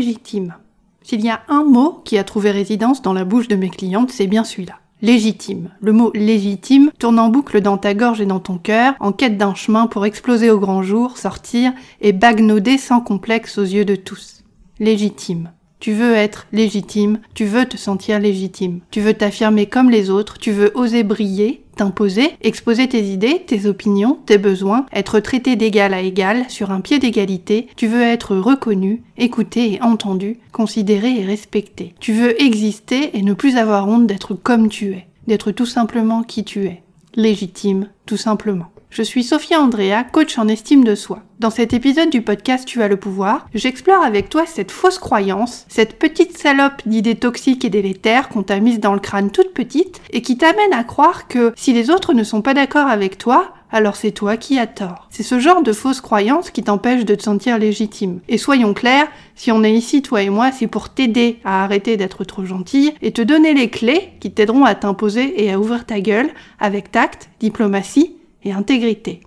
légitime. 0.00 0.54
S'il 1.02 1.20
y 1.20 1.28
a 1.28 1.42
un 1.48 1.62
mot 1.62 2.00
qui 2.04 2.16
a 2.16 2.24
trouvé 2.24 2.50
résidence 2.50 3.02
dans 3.02 3.12
la 3.12 3.24
bouche 3.24 3.48
de 3.48 3.56
mes 3.56 3.68
clientes, 3.68 4.10
c'est 4.10 4.26
bien 4.26 4.44
celui-là. 4.44 4.78
Légitime. 5.02 5.70
Le 5.80 5.92
mot 5.92 6.10
légitime 6.14 6.90
tourne 6.98 7.18
en 7.18 7.28
boucle 7.28 7.60
dans 7.60 7.76
ta 7.76 7.92
gorge 7.92 8.20
et 8.20 8.26
dans 8.26 8.40
ton 8.40 8.56
cœur, 8.56 8.94
en 8.98 9.12
quête 9.12 9.36
d'un 9.36 9.54
chemin 9.54 9.86
pour 9.86 10.06
exploser 10.06 10.50
au 10.50 10.58
grand 10.58 10.82
jour, 10.82 11.18
sortir 11.18 11.72
et 12.00 12.12
bagnauder 12.12 12.78
sans 12.78 13.00
complexe 13.00 13.58
aux 13.58 13.64
yeux 13.64 13.84
de 13.84 13.94
tous. 13.94 14.42
Légitime. 14.78 15.50
Tu 15.80 15.92
veux 15.92 16.12
être 16.12 16.46
légitime, 16.52 17.20
tu 17.34 17.46
veux 17.46 17.64
te 17.64 17.78
sentir 17.78 18.18
légitime, 18.20 18.80
tu 18.90 19.00
veux 19.00 19.14
t'affirmer 19.14 19.64
comme 19.64 19.88
les 19.88 20.10
autres, 20.10 20.36
tu 20.38 20.52
veux 20.52 20.70
oser 20.74 21.02
briller, 21.02 21.64
t'imposer, 21.74 22.32
exposer 22.42 22.86
tes 22.86 23.02
idées, 23.02 23.42
tes 23.46 23.64
opinions, 23.64 24.18
tes 24.26 24.36
besoins, 24.36 24.84
être 24.92 25.20
traité 25.20 25.56
d'égal 25.56 25.94
à 25.94 26.02
égal, 26.02 26.44
sur 26.50 26.70
un 26.70 26.82
pied 26.82 26.98
d'égalité, 26.98 27.68
tu 27.76 27.86
veux 27.86 28.02
être 28.02 28.36
reconnu, 28.36 29.02
écouté 29.16 29.72
et 29.72 29.82
entendu, 29.82 30.38
considéré 30.52 31.18
et 31.18 31.24
respecté. 31.24 31.94
Tu 31.98 32.12
veux 32.12 32.40
exister 32.42 33.16
et 33.16 33.22
ne 33.22 33.32
plus 33.32 33.56
avoir 33.56 33.88
honte 33.88 34.06
d'être 34.06 34.34
comme 34.34 34.68
tu 34.68 34.92
es, 34.92 35.06
d'être 35.26 35.50
tout 35.50 35.64
simplement 35.64 36.22
qui 36.22 36.44
tu 36.44 36.66
es. 36.66 36.82
Légitime, 37.14 37.88
tout 38.04 38.18
simplement. 38.18 38.66
Je 38.90 39.04
suis 39.04 39.22
Sophia 39.22 39.60
Andrea, 39.60 40.02
coach 40.02 40.36
en 40.36 40.48
estime 40.48 40.82
de 40.82 40.96
soi. 40.96 41.20
Dans 41.38 41.50
cet 41.50 41.72
épisode 41.72 42.10
du 42.10 42.22
podcast 42.22 42.66
Tu 42.66 42.82
as 42.82 42.88
le 42.88 42.96
pouvoir, 42.96 43.46
j'explore 43.54 44.02
avec 44.02 44.28
toi 44.28 44.46
cette 44.46 44.72
fausse 44.72 44.98
croyance, 44.98 45.64
cette 45.68 45.96
petite 45.96 46.36
salope 46.36 46.82
d'idées 46.86 47.14
toxiques 47.14 47.64
et 47.64 47.70
délétères 47.70 48.28
qu'on 48.28 48.42
t'a 48.42 48.58
mise 48.58 48.80
dans 48.80 48.92
le 48.92 48.98
crâne 48.98 49.30
toute 49.30 49.54
petite 49.54 50.02
et 50.10 50.22
qui 50.22 50.36
t'amène 50.36 50.72
à 50.72 50.82
croire 50.82 51.28
que 51.28 51.52
si 51.54 51.72
les 51.72 51.88
autres 51.88 52.14
ne 52.14 52.24
sont 52.24 52.42
pas 52.42 52.52
d'accord 52.52 52.88
avec 52.88 53.16
toi, 53.16 53.54
alors 53.70 53.94
c'est 53.94 54.10
toi 54.10 54.36
qui 54.36 54.58
as 54.58 54.66
tort. 54.66 55.06
C'est 55.10 55.22
ce 55.22 55.38
genre 55.38 55.62
de 55.62 55.72
fausse 55.72 56.00
croyance 56.00 56.50
qui 56.50 56.64
t'empêche 56.64 57.04
de 57.04 57.14
te 57.14 57.22
sentir 57.22 57.58
légitime. 57.58 58.18
Et 58.28 58.38
soyons 58.38 58.74
clairs, 58.74 59.06
si 59.36 59.52
on 59.52 59.62
est 59.62 59.72
ici, 59.72 60.02
toi 60.02 60.22
et 60.22 60.30
moi, 60.30 60.50
c'est 60.50 60.66
pour 60.66 60.88
t'aider 60.88 61.38
à 61.44 61.62
arrêter 61.62 61.96
d'être 61.96 62.24
trop 62.24 62.44
gentille 62.44 62.92
et 63.02 63.12
te 63.12 63.22
donner 63.22 63.54
les 63.54 63.70
clés 63.70 64.10
qui 64.18 64.32
t'aideront 64.32 64.64
à 64.64 64.74
t'imposer 64.74 65.44
et 65.44 65.52
à 65.52 65.60
ouvrir 65.60 65.86
ta 65.86 66.00
gueule 66.00 66.30
avec 66.58 66.90
tact, 66.90 67.30
diplomatie 67.38 68.16
et 68.42 68.52
intégrité. 68.52 69.20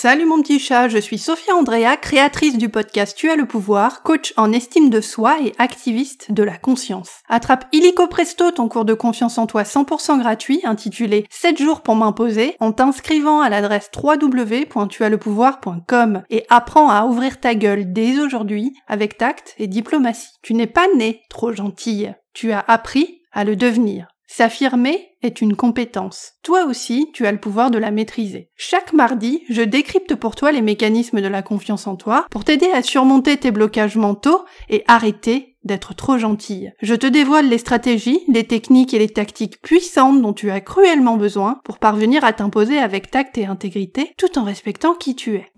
Salut 0.00 0.26
mon 0.26 0.42
petit 0.42 0.60
chat, 0.60 0.86
je 0.86 0.98
suis 0.98 1.18
Sophia 1.18 1.56
Andrea, 1.56 1.96
créatrice 2.00 2.56
du 2.56 2.68
podcast 2.68 3.18
Tu 3.18 3.30
as 3.30 3.34
le 3.34 3.46
pouvoir, 3.46 4.04
coach 4.04 4.32
en 4.36 4.52
estime 4.52 4.90
de 4.90 5.00
soi 5.00 5.38
et 5.42 5.54
activiste 5.58 6.30
de 6.30 6.44
la 6.44 6.56
conscience. 6.56 7.10
Attrape 7.28 7.64
illico 7.72 8.06
presto 8.06 8.52
ton 8.52 8.68
cours 8.68 8.84
de 8.84 8.94
confiance 8.94 9.38
en 9.38 9.48
toi 9.48 9.64
100% 9.64 10.20
gratuit 10.20 10.60
intitulé 10.62 11.26
7 11.30 11.60
jours 11.60 11.80
pour 11.80 11.96
m'imposer 11.96 12.54
en 12.60 12.70
t'inscrivant 12.70 13.40
à 13.40 13.48
l'adresse 13.48 13.90
www.tuaslepouvoir.com 14.00 16.22
et 16.30 16.46
apprends 16.48 16.90
à 16.90 17.04
ouvrir 17.04 17.40
ta 17.40 17.56
gueule 17.56 17.92
dès 17.92 18.20
aujourd'hui 18.20 18.74
avec 18.86 19.18
tact 19.18 19.56
et 19.58 19.66
diplomatie. 19.66 20.28
Tu 20.42 20.54
n'es 20.54 20.68
pas 20.68 20.86
né 20.96 21.22
trop 21.28 21.52
gentille, 21.52 22.14
tu 22.34 22.52
as 22.52 22.60
appris 22.60 23.22
à 23.32 23.42
le 23.42 23.56
devenir. 23.56 24.06
S'affirmer 24.30 25.16
est 25.22 25.40
une 25.40 25.56
compétence. 25.56 26.34
Toi 26.42 26.66
aussi, 26.66 27.08
tu 27.14 27.26
as 27.26 27.32
le 27.32 27.40
pouvoir 27.40 27.70
de 27.70 27.78
la 27.78 27.90
maîtriser. 27.90 28.50
Chaque 28.56 28.92
mardi, 28.92 29.42
je 29.48 29.62
décrypte 29.62 30.14
pour 30.14 30.36
toi 30.36 30.52
les 30.52 30.60
mécanismes 30.60 31.22
de 31.22 31.26
la 31.26 31.40
confiance 31.40 31.86
en 31.86 31.96
toi 31.96 32.26
pour 32.30 32.44
t'aider 32.44 32.70
à 32.70 32.82
surmonter 32.82 33.38
tes 33.38 33.50
blocages 33.50 33.96
mentaux 33.96 34.44
et 34.68 34.84
arrêter 34.86 35.56
d'être 35.64 35.94
trop 35.94 36.18
gentille. 36.18 36.72
Je 36.82 36.94
te 36.94 37.06
dévoile 37.06 37.48
les 37.48 37.56
stratégies, 37.56 38.20
les 38.28 38.44
techniques 38.44 38.92
et 38.92 38.98
les 38.98 39.08
tactiques 39.08 39.62
puissantes 39.62 40.20
dont 40.20 40.34
tu 40.34 40.50
as 40.50 40.60
cruellement 40.60 41.16
besoin 41.16 41.60
pour 41.64 41.78
parvenir 41.78 42.22
à 42.22 42.34
t'imposer 42.34 42.76
avec 42.76 43.10
tact 43.10 43.38
et 43.38 43.46
intégrité 43.46 44.12
tout 44.18 44.38
en 44.38 44.44
respectant 44.44 44.94
qui 44.94 45.16
tu 45.16 45.36
es. 45.36 45.50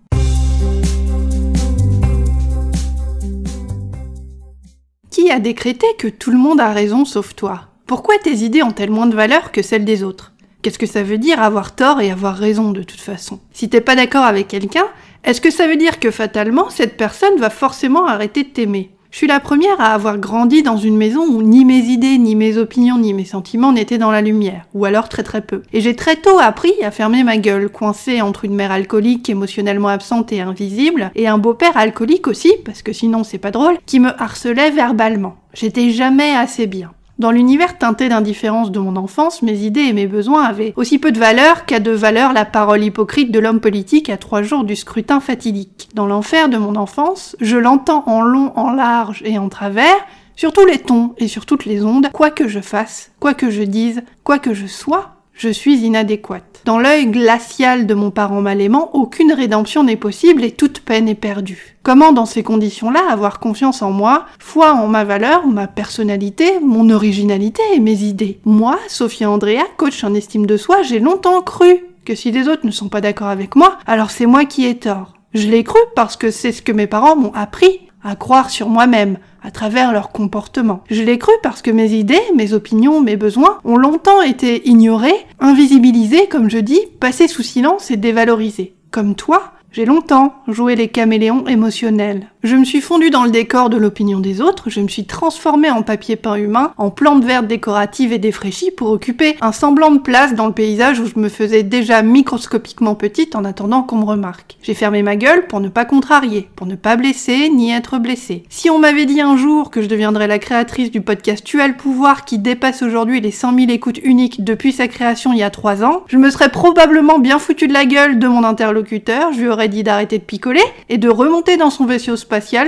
Qui 5.11 5.29
a 5.29 5.41
décrété 5.41 5.85
que 5.99 6.07
tout 6.07 6.31
le 6.31 6.37
monde 6.37 6.61
a 6.61 6.71
raison 6.71 7.03
sauf 7.03 7.35
toi? 7.35 7.70
Pourquoi 7.91 8.17
tes 8.19 8.35
idées 8.35 8.63
ont-elles 8.63 8.89
moins 8.89 9.05
de 9.05 9.17
valeur 9.17 9.51
que 9.51 9.61
celles 9.61 9.83
des 9.83 10.01
autres? 10.01 10.31
Qu'est-ce 10.61 10.79
que 10.79 10.85
ça 10.85 11.03
veut 11.03 11.17
dire 11.17 11.41
avoir 11.43 11.75
tort 11.75 11.99
et 11.99 12.09
avoir 12.09 12.37
raison 12.37 12.71
de 12.71 12.83
toute 12.83 13.01
façon? 13.01 13.41
Si 13.51 13.67
t'es 13.67 13.81
pas 13.81 13.97
d'accord 13.97 14.23
avec 14.23 14.47
quelqu'un, 14.47 14.85
est-ce 15.25 15.41
que 15.41 15.51
ça 15.51 15.67
veut 15.67 15.75
dire 15.75 15.99
que 15.99 16.09
fatalement 16.09 16.69
cette 16.69 16.95
personne 16.95 17.37
va 17.37 17.49
forcément 17.49 18.05
arrêter 18.05 18.43
de 18.43 18.47
t'aimer? 18.47 18.91
Je 19.11 19.17
suis 19.17 19.27
la 19.27 19.41
première 19.41 19.81
à 19.81 19.93
avoir 19.93 20.19
grandi 20.19 20.63
dans 20.63 20.77
une 20.77 20.95
maison 20.95 21.25
où 21.25 21.41
ni 21.41 21.65
mes 21.65 21.79
idées, 21.79 22.17
ni 22.17 22.37
mes 22.37 22.57
opinions, 22.57 22.97
ni 22.97 23.13
mes 23.13 23.25
sentiments 23.25 23.73
n'étaient 23.73 23.97
dans 23.97 24.09
la 24.09 24.21
lumière, 24.21 24.67
ou 24.73 24.85
alors 24.85 25.09
très 25.09 25.23
très 25.23 25.41
peu. 25.41 25.61
Et 25.73 25.81
j'ai 25.81 25.97
très 25.97 26.15
tôt 26.15 26.39
appris 26.39 26.71
à 26.85 26.91
fermer 26.91 27.25
ma 27.25 27.35
gueule, 27.35 27.67
coincée 27.67 28.21
entre 28.21 28.45
une 28.45 28.55
mère 28.55 28.71
alcoolique 28.71 29.29
émotionnellement 29.29 29.89
absente 29.89 30.31
et 30.31 30.39
invisible, 30.39 31.11
et 31.15 31.27
un 31.27 31.37
beau-père 31.37 31.75
alcoolique 31.75 32.29
aussi, 32.29 32.53
parce 32.63 32.83
que 32.83 32.93
sinon 32.93 33.25
c'est 33.25 33.37
pas 33.37 33.51
drôle, 33.51 33.79
qui 33.85 33.99
me 33.99 34.11
harcelait 34.17 34.71
verbalement. 34.71 35.35
J'étais 35.53 35.89
jamais 35.89 36.33
assez 36.33 36.67
bien. 36.67 36.93
Dans 37.21 37.29
l'univers 37.29 37.77
teinté 37.77 38.09
d'indifférence 38.09 38.71
de 38.71 38.79
mon 38.79 38.95
enfance, 38.95 39.43
mes 39.43 39.59
idées 39.59 39.81
et 39.81 39.93
mes 39.93 40.07
besoins 40.07 40.41
avaient 40.41 40.73
aussi 40.75 40.97
peu 40.97 41.11
de 41.11 41.19
valeur 41.19 41.67
qu'a 41.67 41.79
de 41.79 41.91
valeur 41.91 42.33
la 42.33 42.45
parole 42.45 42.83
hypocrite 42.83 43.31
de 43.31 43.37
l'homme 43.37 43.59
politique 43.59 44.09
à 44.09 44.17
trois 44.17 44.41
jours 44.41 44.63
du 44.63 44.75
scrutin 44.75 45.19
fatidique. 45.19 45.89
Dans 45.93 46.07
l'enfer 46.07 46.49
de 46.49 46.57
mon 46.57 46.75
enfance, 46.75 47.35
je 47.39 47.57
l'entends 47.57 48.03
en 48.07 48.23
long, 48.23 48.51
en 48.55 48.71
large 48.71 49.21
et 49.23 49.37
en 49.37 49.49
travers, 49.49 49.93
sur 50.35 50.51
tous 50.51 50.65
les 50.65 50.79
tons 50.79 51.13
et 51.19 51.27
sur 51.27 51.45
toutes 51.45 51.65
les 51.65 51.85
ondes, 51.85 52.07
quoi 52.11 52.31
que 52.31 52.47
je 52.47 52.59
fasse, 52.59 53.11
quoi 53.19 53.35
que 53.35 53.51
je 53.51 53.61
dise, 53.61 54.01
quoi 54.23 54.39
que 54.39 54.55
je 54.55 54.65
sois, 54.65 55.20
je 55.41 55.49
suis 55.49 55.79
inadéquate. 55.79 56.61
Dans 56.65 56.77
l'œil 56.77 57.07
glacial 57.07 57.87
de 57.87 57.95
mon 57.95 58.11
parent 58.11 58.41
mal 58.41 58.61
aimant, 58.61 58.91
aucune 58.93 59.33
rédemption 59.33 59.83
n'est 59.83 59.95
possible 59.95 60.43
et 60.43 60.51
toute 60.51 60.81
peine 60.81 61.09
est 61.09 61.15
perdue. 61.15 61.77
Comment 61.81 62.11
dans 62.11 62.27
ces 62.27 62.43
conditions-là 62.43 62.99
avoir 63.09 63.39
confiance 63.39 63.81
en 63.81 63.89
moi, 63.89 64.27
foi 64.37 64.73
en 64.73 64.85
ma 64.85 65.03
valeur, 65.03 65.47
ma 65.47 65.65
personnalité, 65.65 66.59
mon 66.59 66.91
originalité 66.91 67.63
et 67.73 67.79
mes 67.79 68.03
idées? 68.03 68.39
Moi, 68.45 68.77
Sophia 68.87 69.31
Andrea, 69.31 69.63
coach 69.77 70.03
en 70.03 70.13
estime 70.13 70.45
de 70.45 70.57
soi, 70.57 70.83
j'ai 70.83 70.99
longtemps 70.99 71.41
cru 71.41 71.85
que 72.05 72.13
si 72.13 72.29
les 72.29 72.47
autres 72.47 72.67
ne 72.67 72.71
sont 72.71 72.89
pas 72.89 73.01
d'accord 73.01 73.29
avec 73.29 73.55
moi, 73.55 73.79
alors 73.87 74.11
c'est 74.11 74.27
moi 74.27 74.45
qui 74.45 74.67
ai 74.67 74.75
tort. 74.75 75.13
Je 75.33 75.47
l'ai 75.47 75.63
cru 75.63 75.79
parce 75.95 76.17
que 76.17 76.29
c'est 76.29 76.51
ce 76.51 76.61
que 76.61 76.71
mes 76.71 76.85
parents 76.85 77.15
m'ont 77.15 77.33
appris 77.33 77.79
à 78.03 78.15
croire 78.15 78.51
sur 78.51 78.69
moi-même, 78.69 79.17
à 79.41 79.51
travers 79.51 79.91
leur 79.91 80.11
comportement. 80.11 80.83
Je 80.89 81.03
l'ai 81.03 81.17
cru 81.17 81.31
parce 81.43 81.61
que 81.61 81.71
mes 81.71 81.93
idées, 81.93 82.21
mes 82.35 82.53
opinions, 82.53 83.01
mes 83.01 83.17
besoins 83.17 83.59
ont 83.63 83.77
longtemps 83.77 84.21
été 84.21 84.67
ignorés, 84.67 85.25
invisibilisés, 85.39 86.27
comme 86.27 86.49
je 86.49 86.59
dis, 86.59 86.81
passés 86.99 87.27
sous 87.27 87.43
silence 87.43 87.91
et 87.91 87.97
dévalorisés. 87.97 88.75
Comme 88.91 89.15
toi, 89.15 89.53
j'ai 89.71 89.85
longtemps 89.85 90.35
joué 90.47 90.75
les 90.75 90.89
caméléons 90.89 91.47
émotionnels. 91.47 92.30
Je 92.43 92.55
me 92.55 92.65
suis 92.65 92.81
fondue 92.81 93.11
dans 93.11 93.23
le 93.23 93.29
décor 93.29 93.69
de 93.69 93.77
l'opinion 93.77 94.19
des 94.19 94.41
autres, 94.41 94.71
je 94.71 94.81
me 94.81 94.87
suis 94.87 95.05
transformée 95.05 95.69
en 95.69 95.83
papier 95.83 96.15
peint 96.15 96.37
humain, 96.37 96.73
en 96.77 96.89
plante 96.89 97.23
verte 97.23 97.45
décorative 97.45 98.13
et 98.13 98.17
défraîchie 98.17 98.71
pour 98.71 98.89
occuper 98.89 99.37
un 99.41 99.51
semblant 99.51 99.91
de 99.91 99.99
place 99.99 100.33
dans 100.33 100.47
le 100.47 100.51
paysage 100.51 100.99
où 100.99 101.05
je 101.05 101.19
me 101.19 101.29
faisais 101.29 101.61
déjà 101.61 102.01
microscopiquement 102.01 102.95
petite 102.95 103.35
en 103.35 103.45
attendant 103.45 103.83
qu'on 103.83 103.97
me 103.97 104.05
remarque. 104.05 104.57
J'ai 104.63 104.73
fermé 104.73 105.03
ma 105.03 105.17
gueule 105.17 105.45
pour 105.45 105.59
ne 105.59 105.69
pas 105.69 105.85
contrarier, 105.85 106.49
pour 106.55 106.65
ne 106.65 106.73
pas 106.73 106.95
blesser 106.95 107.49
ni 107.49 107.69
être 107.69 107.99
blessée. 107.99 108.43
Si 108.49 108.71
on 108.71 108.79
m'avait 108.79 109.05
dit 109.05 109.21
un 109.21 109.37
jour 109.37 109.69
que 109.69 109.83
je 109.83 109.87
deviendrais 109.87 110.25
la 110.25 110.39
créatrice 110.39 110.89
du 110.89 111.01
podcast 111.01 111.43
Tu 111.45 111.61
as 111.61 111.67
le 111.67 111.77
pouvoir 111.77 112.25
qui 112.25 112.39
dépasse 112.39 112.81
aujourd'hui 112.81 113.21
les 113.21 113.29
100 113.29 113.55
000 113.55 113.69
écoutes 113.69 113.99
uniques 114.03 114.43
depuis 114.43 114.71
sa 114.71 114.87
création 114.87 115.31
il 115.31 115.37
y 115.37 115.43
a 115.43 115.51
3 115.51 115.83
ans, 115.83 116.01
je 116.07 116.17
me 116.17 116.31
serais 116.31 116.49
probablement 116.49 117.19
bien 117.19 117.37
foutu 117.37 117.67
de 117.67 117.73
la 117.73 117.85
gueule 117.85 118.17
de 118.17 118.27
mon 118.27 118.43
interlocuteur, 118.43 119.31
je 119.31 119.41
lui 119.41 119.47
aurais 119.47 119.69
dit 119.69 119.83
d'arrêter 119.83 120.17
de 120.17 120.23
picoler 120.23 120.63
et 120.89 120.97
de 120.97 121.07
remonter 121.07 121.57
dans 121.57 121.69
son 121.69 121.85
vaisseau 121.85 122.15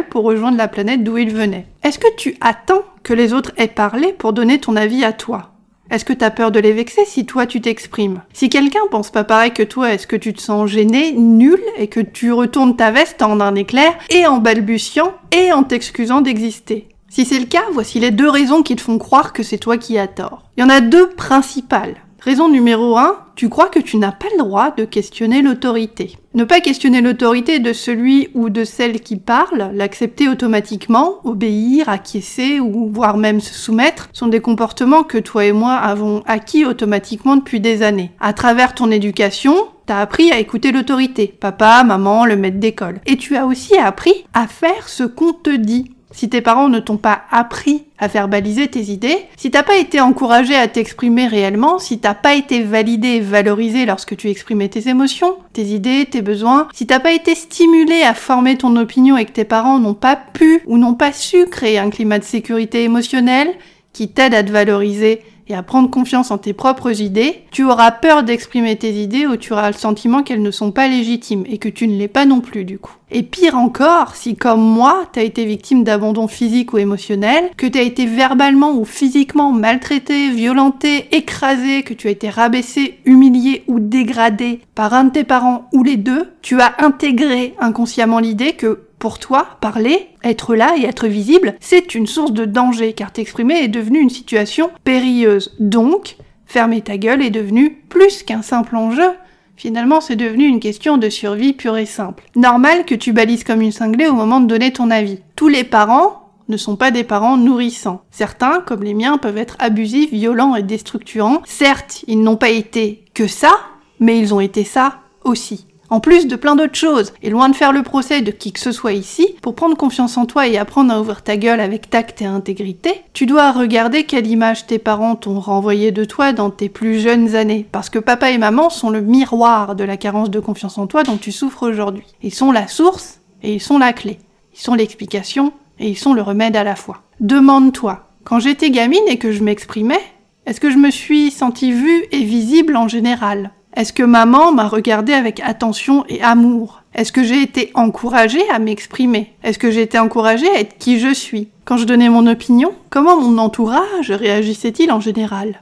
pour 0.09 0.23
rejoindre 0.23 0.57
la 0.57 0.67
planète 0.67 1.03
d'où 1.03 1.17
il 1.17 1.33
venait. 1.33 1.67
Est-ce 1.83 1.99
que 1.99 2.13
tu 2.17 2.35
attends 2.41 2.83
que 3.03 3.13
les 3.13 3.33
autres 3.33 3.51
aient 3.57 3.67
parlé 3.67 4.13
pour 4.13 4.33
donner 4.33 4.59
ton 4.59 4.75
avis 4.75 5.03
à 5.03 5.13
toi? 5.13 5.51
Est-ce 5.89 6.05
que 6.05 6.13
t'as 6.13 6.31
peur 6.31 6.51
de 6.51 6.59
les 6.59 6.73
vexer 6.73 7.05
si 7.05 7.25
toi 7.25 7.45
tu 7.45 7.61
t'exprimes? 7.61 8.21
Si 8.33 8.49
quelqu'un 8.49 8.79
pense 8.89 9.11
pas 9.11 9.23
pareil 9.23 9.51
que 9.51 9.63
toi, 9.63 9.93
est-ce 9.93 10.07
que 10.07 10.15
tu 10.15 10.33
te 10.33 10.41
sens 10.41 10.69
gêné, 10.69 11.11
nul, 11.13 11.59
et 11.77 11.87
que 11.87 11.99
tu 11.99 12.31
retournes 12.31 12.75
ta 12.75 12.91
veste 12.91 13.21
en 13.21 13.39
un 13.39 13.55
éclair, 13.55 13.93
et 14.09 14.25
en 14.25 14.39
balbutiant, 14.39 15.13
et 15.31 15.51
en 15.51 15.63
t'excusant 15.63 16.21
d'exister? 16.21 16.87
Si 17.09 17.25
c'est 17.25 17.39
le 17.39 17.45
cas, 17.45 17.63
voici 17.71 17.99
les 17.99 18.11
deux 18.11 18.29
raisons 18.29 18.63
qui 18.63 18.75
te 18.75 18.81
font 18.81 18.97
croire 18.97 19.33
que 19.33 19.43
c'est 19.43 19.59
toi 19.59 19.77
qui 19.77 19.99
as 19.99 20.07
tort. 20.07 20.49
Il 20.57 20.61
y 20.61 20.63
en 20.63 20.69
a 20.69 20.81
deux 20.81 21.09
principales. 21.09 21.95
Raison 22.25 22.47
numéro 22.47 22.97
1, 22.97 23.17
tu 23.35 23.49
crois 23.49 23.67
que 23.67 23.79
tu 23.79 23.97
n'as 23.97 24.13
pas 24.13 24.27
le 24.37 24.45
droit 24.45 24.71
de 24.71 24.85
questionner 24.85 25.41
l'autorité. 25.41 26.17
Ne 26.33 26.45
pas 26.45 26.61
questionner 26.61 27.01
l'autorité 27.01 27.59
de 27.59 27.73
celui 27.73 28.29
ou 28.33 28.49
de 28.49 28.63
celle 28.63 29.01
qui 29.01 29.17
parle, 29.17 29.71
l'accepter 29.73 30.29
automatiquement, 30.29 31.15
obéir, 31.25 31.89
acquiescer 31.89 32.61
ou 32.61 32.89
voire 32.89 33.17
même 33.17 33.41
se 33.41 33.53
soumettre, 33.53 34.07
sont 34.13 34.27
des 34.27 34.39
comportements 34.39 35.03
que 35.03 35.17
toi 35.17 35.43
et 35.43 35.51
moi 35.51 35.73
avons 35.73 36.23
acquis 36.25 36.63
automatiquement 36.63 37.35
depuis 37.35 37.59
des 37.59 37.83
années. 37.83 38.11
À 38.21 38.31
travers 38.31 38.73
ton 38.73 38.89
éducation, 38.89 39.53
T'as 39.85 39.99
appris 39.99 40.31
à 40.31 40.39
écouter 40.39 40.71
l'autorité, 40.71 41.27
papa, 41.27 41.83
maman, 41.83 42.25
le 42.25 42.37
maître 42.37 42.57
d'école. 42.57 43.01
Et 43.05 43.17
tu 43.17 43.35
as 43.35 43.45
aussi 43.45 43.77
appris 43.77 44.13
à 44.33 44.47
faire 44.47 44.87
ce 44.87 45.03
qu'on 45.03 45.33
te 45.33 45.53
dit. 45.53 45.91
Si 46.13 46.29
tes 46.29 46.41
parents 46.41 46.69
ne 46.69 46.79
t'ont 46.79 46.97
pas 46.97 47.23
appris 47.31 47.83
à 47.97 48.07
verbaliser 48.07 48.67
tes 48.67 48.83
idées, 48.83 49.17
si 49.35 49.51
t'as 49.51 49.63
pas 49.63 49.75
été 49.75 49.99
encouragé 49.99 50.55
à 50.55 50.67
t'exprimer 50.67 51.27
réellement, 51.27 51.79
si 51.79 51.99
t'as 51.99 52.13
pas 52.13 52.35
été 52.35 52.61
validé 52.61 53.07
et 53.09 53.19
valorisé 53.19 53.85
lorsque 53.85 54.15
tu 54.15 54.29
exprimais 54.29 54.69
tes 54.69 54.87
émotions, 54.87 55.35
tes 55.51 55.63
idées, 55.63 56.05
tes 56.09 56.21
besoins, 56.21 56.67
si 56.73 56.87
t'as 56.87 56.99
pas 56.99 57.13
été 57.13 57.35
stimulé 57.35 58.03
à 58.03 58.13
former 58.13 58.57
ton 58.57 58.75
opinion 58.77 59.17
et 59.17 59.25
que 59.25 59.31
tes 59.31 59.43
parents 59.43 59.79
n'ont 59.79 59.93
pas 59.93 60.15
pu 60.15 60.61
ou 60.67 60.77
n'ont 60.77 60.93
pas 60.93 61.11
su 61.11 61.47
créer 61.47 61.79
un 61.79 61.89
climat 61.89 62.19
de 62.19 62.23
sécurité 62.23 62.83
émotionnelle 62.83 63.51
qui 63.91 64.09
t'aide 64.09 64.33
à 64.33 64.43
te 64.43 64.51
valoriser 64.51 65.21
et 65.47 65.55
à 65.55 65.63
prendre 65.63 65.89
confiance 65.89 66.31
en 66.31 66.37
tes 66.37 66.53
propres 66.53 67.01
idées, 67.01 67.45
tu 67.51 67.63
auras 67.63 67.91
peur 67.91 68.23
d'exprimer 68.23 68.75
tes 68.75 68.93
idées 68.93 69.27
ou 69.27 69.37
tu 69.37 69.53
auras 69.53 69.67
le 69.67 69.77
sentiment 69.77 70.23
qu'elles 70.23 70.41
ne 70.41 70.51
sont 70.51 70.71
pas 70.71 70.87
légitimes 70.87 71.43
et 71.47 71.57
que 71.57 71.69
tu 71.69 71.87
ne 71.87 71.97
l'es 71.97 72.07
pas 72.07 72.25
non 72.25 72.41
plus 72.41 72.65
du 72.65 72.79
coup. 72.79 72.95
Et 73.11 73.21
pire 73.21 73.55
encore, 73.55 74.15
si 74.15 74.35
comme 74.35 74.61
moi, 74.61 75.07
t'as 75.11 75.21
été 75.21 75.45
victime 75.45 75.83
d'abandon 75.83 76.27
physique 76.27 76.73
ou 76.73 76.79
émotionnel, 76.79 77.51
que 77.57 77.67
t'as 77.67 77.83
été 77.83 78.07
verbalement 78.07 78.71
ou 78.73 78.85
physiquement 78.85 79.51
maltraité, 79.51 80.31
violenté, 80.31 81.15
écrasé, 81.15 81.83
que 81.83 81.93
tu 81.93 82.07
as 82.07 82.11
été 82.11 82.29
rabaissé, 82.29 82.99
humilié 83.05 83.63
ou 83.67 83.79
dégradé 83.79 84.61
par 84.73 84.95
un 84.95 85.05
de 85.05 85.11
tes 85.11 85.23
parents 85.23 85.69
ou 85.73 85.83
les 85.83 85.97
deux, 85.97 86.31
tu 86.41 86.59
as 86.59 86.73
intégré 86.79 87.53
inconsciemment 87.59 88.19
l'idée 88.19 88.53
que 88.53 88.79
pour 89.03 89.19
toi, 89.19 89.57
parler, 89.59 90.07
être 90.23 90.55
là 90.55 90.75
et 90.77 90.85
être 90.85 91.07
visible, 91.07 91.55
c'est 91.59 91.93
une 91.93 92.07
source 92.07 92.31
de 92.31 92.45
danger 92.45 92.93
car 92.93 93.11
t'exprimer 93.11 93.55
est 93.55 93.67
devenu 93.67 93.99
une 93.99 94.09
situation 94.09 94.71
périlleuse. 94.85 95.53
Donc, 95.59 96.15
fermer 96.45 96.79
ta 96.79 96.97
gueule 96.97 97.21
est 97.21 97.29
devenu 97.29 97.81
plus 97.89 98.23
qu'un 98.23 98.41
simple 98.41 98.77
enjeu. 98.77 99.11
Finalement, 99.57 99.99
c'est 99.99 100.15
devenu 100.15 100.45
une 100.45 100.61
question 100.61 100.97
de 100.97 101.09
survie 101.09 101.51
pure 101.51 101.75
et 101.75 101.85
simple. 101.85 102.23
Normal 102.37 102.85
que 102.85 102.95
tu 102.95 103.11
balises 103.11 103.43
comme 103.43 103.59
une 103.59 103.73
cinglée 103.73 104.07
au 104.07 104.13
moment 104.13 104.39
de 104.39 104.47
donner 104.47 104.71
ton 104.71 104.89
avis. 104.89 105.19
Tous 105.35 105.49
les 105.49 105.65
parents 105.65 106.29
ne 106.47 106.55
sont 106.55 106.77
pas 106.77 106.91
des 106.91 107.03
parents 107.03 107.35
nourrissants. 107.35 108.03
Certains, 108.09 108.61
comme 108.61 108.83
les 108.83 108.93
miens, 108.93 109.17
peuvent 109.17 109.37
être 109.37 109.57
abusifs, 109.59 110.13
violents 110.13 110.55
et 110.55 110.63
destructurants. 110.63 111.41
Certes, 111.43 112.05
ils 112.07 112.21
n'ont 112.21 112.37
pas 112.37 112.51
été 112.51 113.03
que 113.13 113.27
ça, 113.27 113.51
mais 113.99 114.17
ils 114.17 114.33
ont 114.33 114.39
été 114.39 114.63
ça 114.63 114.99
aussi 115.25 115.67
en 115.93 115.99
plus 115.99 116.25
de 116.25 116.35
plein 116.35 116.55
d'autres 116.55 116.73
choses. 116.73 117.13
Et 117.21 117.29
loin 117.29 117.49
de 117.49 117.55
faire 117.55 117.71
le 117.71 117.83
procès 117.83 118.21
de 118.21 118.31
qui 118.31 118.51
que 118.51 118.59
ce 118.59 118.71
soit 118.71 118.93
ici, 118.93 119.35
pour 119.43 119.53
prendre 119.53 119.77
confiance 119.77 120.17
en 120.17 120.25
toi 120.25 120.47
et 120.47 120.57
apprendre 120.57 120.91
à 120.91 120.99
ouvrir 120.99 121.21
ta 121.21 121.37
gueule 121.37 121.59
avec 121.59 121.87
tact 121.87 122.19
et 122.23 122.25
intégrité, 122.25 123.03
tu 123.13 123.27
dois 123.27 123.51
regarder 123.51 124.03
quelle 124.05 124.25
image 124.25 124.65
tes 124.65 124.79
parents 124.79 125.15
t'ont 125.15 125.39
renvoyé 125.39 125.91
de 125.91 126.03
toi 126.03 126.33
dans 126.33 126.49
tes 126.49 126.67
plus 126.67 126.99
jeunes 126.99 127.35
années. 127.35 127.67
Parce 127.71 127.91
que 127.91 127.99
papa 127.99 128.31
et 128.31 128.39
maman 128.39 128.71
sont 128.71 128.89
le 128.89 129.01
miroir 129.01 129.75
de 129.75 129.83
la 129.83 129.95
carence 129.95 130.31
de 130.31 130.39
confiance 130.39 130.79
en 130.79 130.87
toi 130.87 131.03
dont 131.03 131.17
tu 131.17 131.31
souffres 131.31 131.69
aujourd'hui. 131.69 132.07
Ils 132.23 132.33
sont 132.33 132.51
la 132.51 132.67
source 132.67 133.19
et 133.43 133.53
ils 133.53 133.61
sont 133.61 133.77
la 133.77 133.93
clé. 133.93 134.17
Ils 134.55 134.61
sont 134.61 134.73
l'explication 134.73 135.53
et 135.77 135.89
ils 135.89 135.97
sont 135.97 136.15
le 136.15 136.23
remède 136.23 136.55
à 136.55 136.63
la 136.63 136.75
fois. 136.75 137.03
Demande-toi, 137.19 138.09
quand 138.23 138.39
j'étais 138.39 138.71
gamine 138.71 139.07
et 139.07 139.19
que 139.19 139.31
je 139.31 139.43
m'exprimais, 139.43 140.01
est-ce 140.47 140.59
que 140.59 140.71
je 140.71 140.77
me 140.77 140.89
suis 140.89 141.29
sentie 141.29 141.71
vue 141.71 142.05
et 142.11 142.23
visible 142.23 142.77
en 142.77 142.87
général? 142.87 143.51
Est-ce 143.75 143.93
que 143.93 144.03
maman 144.03 144.51
m'a 144.51 144.67
regardé 144.67 145.13
avec 145.13 145.39
attention 145.39 146.05
et 146.07 146.21
amour? 146.21 146.83
Est-ce 146.93 147.11
que 147.11 147.23
j'ai 147.23 147.41
été 147.41 147.71
encouragée 147.73 148.47
à 148.51 148.59
m'exprimer? 148.59 149.33
Est-ce 149.43 149.57
que 149.57 149.71
j'ai 149.71 149.81
été 149.81 149.97
encouragée 149.97 150.49
à 150.49 150.59
être 150.59 150.77
qui 150.77 150.99
je 150.99 151.11
suis? 151.11 151.47
Quand 151.65 151.77
je 151.77 151.85
donnais 151.85 152.09
mon 152.09 152.27
opinion, 152.27 152.73
comment 152.91 153.19
mon 153.19 153.39
entourage 153.39 154.11
réagissait-il 154.11 154.91
en 154.91 154.99
général? 154.99 155.61